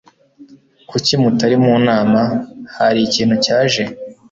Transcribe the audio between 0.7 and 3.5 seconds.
"Kuki mutari mu nama?" "Hari ikintu